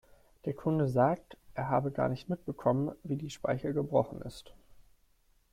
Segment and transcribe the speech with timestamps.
[0.45, 4.51] Der Kunde sagt, er habe gar nicht mitbekommen, wie die Speiche gebrochen ist.